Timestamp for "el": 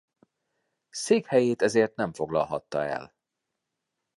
2.85-3.15